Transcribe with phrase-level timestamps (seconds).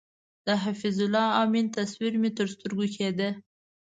[0.45, 3.29] د حفیظ الله امین تصویر مې تر سترګو کېده.